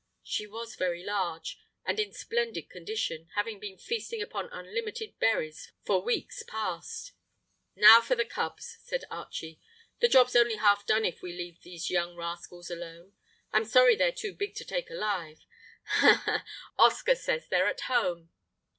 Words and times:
She 0.23 0.47
was 0.47 0.73
very 0.77 1.03
large, 1.03 1.59
and 1.85 1.99
in 1.99 2.11
splendid 2.11 2.71
condition, 2.71 3.29
having 3.35 3.59
been 3.59 3.77
feasting 3.77 4.19
upon 4.19 4.49
unlimited 4.51 5.19
berries 5.19 5.73
for 5.85 6.01
weeks 6.01 6.41
past. 6.41 7.11
"Now 7.75 8.01
for 8.01 8.15
the 8.15 8.25
cubs," 8.25 8.79
said 8.81 9.03
Archie. 9.11 9.61
"The 9.99 10.07
job's 10.07 10.35
only 10.35 10.55
half 10.55 10.87
done 10.87 11.05
if 11.05 11.21
we 11.21 11.33
leave 11.33 11.61
these 11.61 11.91
young 11.91 12.15
rascals 12.15 12.71
alone. 12.71 13.13
I'm 13.53 13.63
sorry 13.65 13.95
they're 13.95 14.11
too 14.11 14.33
big 14.33 14.55
to 14.55 14.65
take 14.65 14.89
alive. 14.89 15.45
Ha, 15.83 16.23
ha! 16.25 16.45
Oscar 16.79 17.13
says 17.13 17.45
they're 17.45 17.67
at 17.67 17.81
home." 17.81 18.31